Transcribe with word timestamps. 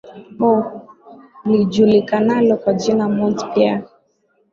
o 0.49 0.61
lijulikanalo 1.49 2.53
kwa 2.61 2.73
jina 2.81 3.05
mont 3.15 3.39
piea 3.53 3.77